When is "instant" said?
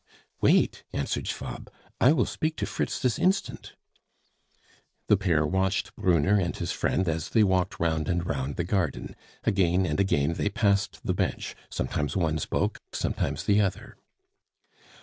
3.19-3.75